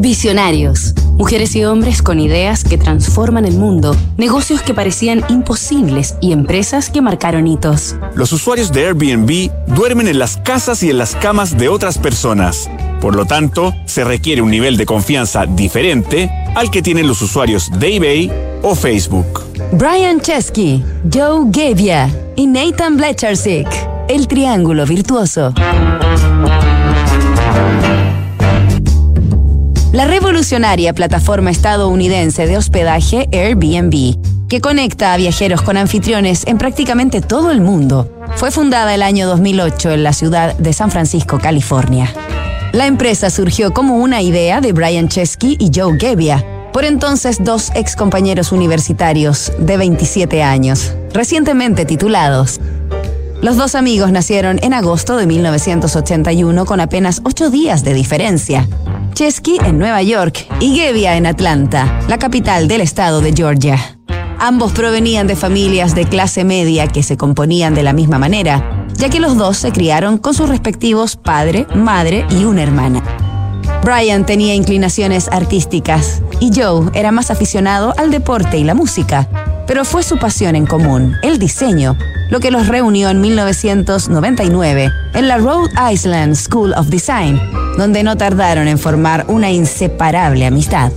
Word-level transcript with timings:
Visionarios. 0.00 0.94
Mujeres 1.18 1.54
y 1.56 1.64
hombres 1.66 2.00
con 2.00 2.20
ideas 2.20 2.64
que 2.64 2.78
transforman 2.78 3.44
el 3.44 3.52
mundo, 3.52 3.94
negocios 4.16 4.62
que 4.62 4.72
parecían 4.72 5.22
imposibles 5.28 6.14
y 6.22 6.32
empresas 6.32 6.88
que 6.88 7.02
marcaron 7.02 7.46
hitos. 7.46 7.96
Los 8.14 8.32
usuarios 8.32 8.72
de 8.72 8.86
Airbnb 8.86 9.50
duermen 9.66 10.08
en 10.08 10.18
las 10.18 10.38
casas 10.38 10.82
y 10.82 10.88
en 10.88 10.96
las 10.96 11.14
camas 11.16 11.58
de 11.58 11.68
otras 11.68 11.98
personas. 11.98 12.70
Por 13.02 13.14
lo 13.14 13.26
tanto, 13.26 13.74
se 13.84 14.02
requiere 14.02 14.40
un 14.40 14.50
nivel 14.50 14.78
de 14.78 14.86
confianza 14.86 15.44
diferente 15.44 16.30
al 16.56 16.70
que 16.70 16.80
tienen 16.80 17.06
los 17.06 17.20
usuarios 17.20 17.70
de 17.78 17.96
eBay 17.96 18.32
o 18.62 18.74
Facebook. 18.74 19.42
Brian 19.72 20.18
Chesky, 20.22 20.82
Joe 21.12 21.44
Gavia 21.48 22.10
y 22.36 22.46
Nathan 22.46 22.96
Blechersik. 22.96 23.68
El 24.08 24.26
triángulo 24.28 24.86
virtuoso. 24.86 25.52
La 29.92 30.06
revolucionaria 30.06 30.92
plataforma 30.92 31.50
estadounidense 31.50 32.46
de 32.46 32.56
hospedaje 32.56 33.28
Airbnb, 33.32 34.48
que 34.48 34.60
conecta 34.60 35.12
a 35.12 35.16
viajeros 35.16 35.62
con 35.62 35.76
anfitriones 35.76 36.46
en 36.46 36.58
prácticamente 36.58 37.20
todo 37.20 37.50
el 37.50 37.60
mundo, 37.60 38.08
fue 38.36 38.52
fundada 38.52 38.94
el 38.94 39.02
año 39.02 39.26
2008 39.26 39.90
en 39.90 40.04
la 40.04 40.12
ciudad 40.12 40.56
de 40.56 40.72
San 40.72 40.92
Francisco, 40.92 41.40
California. 41.40 42.08
La 42.70 42.86
empresa 42.86 43.30
surgió 43.30 43.72
como 43.72 43.96
una 43.96 44.22
idea 44.22 44.60
de 44.60 44.72
Brian 44.72 45.08
Chesky 45.08 45.56
y 45.58 45.72
Joe 45.74 45.98
Gebbia, 45.98 46.46
por 46.72 46.84
entonces 46.84 47.42
dos 47.42 47.72
ex 47.74 47.96
compañeros 47.96 48.52
universitarios 48.52 49.52
de 49.58 49.76
27 49.76 50.44
años, 50.44 50.94
recientemente 51.12 51.84
titulados. 51.84 52.60
Los 53.42 53.56
dos 53.56 53.74
amigos 53.74 54.12
nacieron 54.12 54.60
en 54.62 54.72
agosto 54.72 55.16
de 55.16 55.26
1981 55.26 56.64
con 56.64 56.78
apenas 56.78 57.22
ocho 57.24 57.50
días 57.50 57.82
de 57.82 57.94
diferencia. 57.94 58.68
Chesky 59.14 59.58
en 59.64 59.78
Nueva 59.78 60.02
York 60.02 60.46
y 60.60 60.76
Gebbia 60.76 61.16
en 61.16 61.26
Atlanta, 61.26 62.00
la 62.08 62.18
capital 62.18 62.68
del 62.68 62.80
estado 62.80 63.20
de 63.20 63.32
Georgia. 63.32 63.98
Ambos 64.38 64.72
provenían 64.72 65.26
de 65.26 65.36
familias 65.36 65.94
de 65.94 66.06
clase 66.06 66.44
media 66.44 66.86
que 66.86 67.02
se 67.02 67.16
componían 67.16 67.74
de 67.74 67.82
la 67.82 67.92
misma 67.92 68.18
manera, 68.18 68.86
ya 68.94 69.10
que 69.10 69.20
los 69.20 69.36
dos 69.36 69.58
se 69.58 69.72
criaron 69.72 70.18
con 70.18 70.34
sus 70.34 70.48
respectivos 70.48 71.16
padre, 71.16 71.66
madre 71.74 72.24
y 72.30 72.44
una 72.44 72.62
hermana. 72.62 73.02
Brian 73.84 74.24
tenía 74.26 74.54
inclinaciones 74.54 75.28
artísticas 75.28 76.22
y 76.38 76.50
Joe 76.54 76.90
era 76.94 77.12
más 77.12 77.30
aficionado 77.30 77.94
al 77.98 78.10
deporte 78.10 78.58
y 78.58 78.64
la 78.64 78.74
música, 78.74 79.28
pero 79.70 79.84
fue 79.84 80.02
su 80.02 80.18
pasión 80.18 80.56
en 80.56 80.66
común, 80.66 81.14
el 81.22 81.38
diseño, 81.38 81.96
lo 82.28 82.40
que 82.40 82.50
los 82.50 82.66
reunió 82.66 83.08
en 83.08 83.20
1999 83.20 84.90
en 85.14 85.28
la 85.28 85.38
Rhode 85.38 85.70
Island 85.92 86.34
School 86.34 86.74
of 86.76 86.88
Design, 86.88 87.40
donde 87.78 88.02
no 88.02 88.16
tardaron 88.16 88.66
en 88.66 88.80
formar 88.80 89.26
una 89.28 89.52
inseparable 89.52 90.44
amistad. 90.44 90.90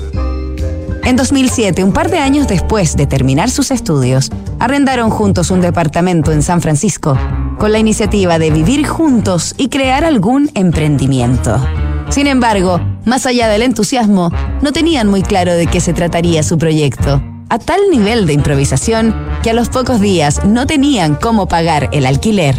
En 1.04 1.16
2007, 1.16 1.84
un 1.84 1.94
par 1.94 2.10
de 2.10 2.18
años 2.18 2.48
después 2.48 2.96
de 2.98 3.06
terminar 3.06 3.52
sus 3.52 3.70
estudios, 3.70 4.32
arrendaron 4.58 5.12
juntos 5.12 5.52
un 5.52 5.62
departamento 5.62 6.32
en 6.32 6.42
San 6.42 6.60
Francisco, 6.60 7.16
con 7.60 7.74
la 7.74 7.78
iniciativa 7.78 8.40
de 8.40 8.50
vivir 8.50 8.88
juntos 8.88 9.54
y 9.56 9.70
crear 9.70 10.04
algún 10.04 10.50
emprendimiento. 10.56 11.64
Sin 12.10 12.26
embargo, 12.26 12.82
más 13.06 13.28
allá 13.28 13.50
del 13.50 13.62
entusiasmo, 13.62 14.32
no 14.64 14.72
tenían 14.72 15.10
muy 15.10 15.22
claro 15.22 15.54
de 15.54 15.68
qué 15.68 15.80
se 15.80 15.94
trataría 15.94 16.42
su 16.42 16.58
proyecto, 16.58 17.22
a 17.54 17.59
tal 17.59 17.82
nivel 17.92 18.26
de 18.26 18.34
improvisación 18.34 19.16
que 19.44 19.52
a 19.52 19.54
los 19.54 19.70
pocos 19.70 20.02
días 20.02 20.44
no 20.44 20.66
tenían 20.66 21.14
cómo 21.14 21.48
pagar 21.48 21.88
el 21.92 22.08
alquiler. 22.08 22.56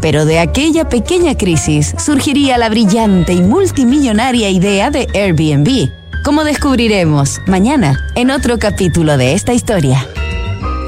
Pero 0.00 0.24
de 0.24 0.40
aquella 0.40 0.88
pequeña 0.88 1.36
crisis 1.36 1.94
surgiría 2.04 2.58
la 2.58 2.68
brillante 2.70 3.34
y 3.34 3.40
multimillonaria 3.40 4.50
idea 4.50 4.90
de 4.90 5.06
Airbnb, 5.14 5.90
como 6.24 6.42
descubriremos 6.42 7.40
mañana 7.46 8.04
en 8.16 8.32
otro 8.32 8.58
capítulo 8.58 9.16
de 9.16 9.34
esta 9.34 9.54
historia. 9.54 10.04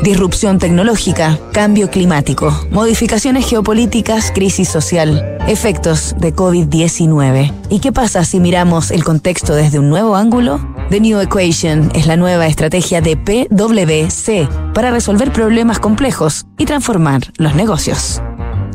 Disrupción 0.03 0.59
tecnológica, 0.59 1.39
cambio 1.53 1.89
climático, 1.89 2.67
modificaciones 2.73 3.49
geopolíticas, 3.49 4.33
crisis 4.33 4.69
social, 4.69 5.39
efectos 5.47 6.17
de 6.19 6.35
COVID-19. 6.35 7.53
¿Y 7.71 7.79
qué 7.79 7.93
pasa 7.93 8.25
si 8.25 8.41
miramos 8.41 8.91
el 8.91 9.05
contexto 9.05 9.55
desde 9.55 9.79
un 9.79 9.91
nuevo 9.91 10.17
ángulo? 10.17 10.76
The 10.91 11.01
New 11.01 11.19
Equation 11.21 11.91
es 11.95 12.07
la 12.07 12.17
nueva 12.17 12.47
estrategia 12.47 13.01
de 13.01 13.17
PwC 13.17 14.49
para 14.73 14.93
resolver 14.93 15.33
problemas 15.33 15.81
complejos 15.81 16.47
y 16.59 16.65
transformar 16.65 17.23
los 17.39 17.57
negocios. 17.57 18.23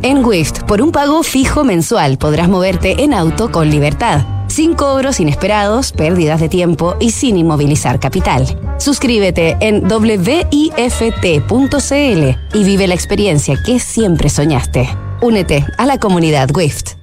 En 0.01 0.25
Wift, 0.25 0.63
por 0.63 0.81
un 0.81 0.91
pago 0.91 1.23
fijo 1.23 1.63
mensual 1.63 2.17
podrás 2.17 2.49
moverte 2.49 3.03
en 3.03 3.13
auto 3.13 3.51
con 3.51 3.69
libertad 3.69 4.25
sin 4.51 4.73
cobros 4.73 5.21
inesperados, 5.21 5.93
pérdidas 5.93 6.41
de 6.41 6.49
tiempo 6.49 6.97
y 6.99 7.11
sin 7.11 7.37
inmovilizar 7.37 8.01
capital. 8.01 8.45
Suscríbete 8.77 9.55
en 9.61 9.87
wift.cl 9.89 10.27
y 12.53 12.63
vive 12.63 12.87
la 12.87 12.93
experiencia 12.93 13.57
que 13.65 13.79
siempre 13.79 14.29
soñaste. 14.29 14.89
Únete 15.21 15.65
a 15.77 15.85
la 15.85 15.97
comunidad 15.99 16.49
WIFT. 16.53 17.00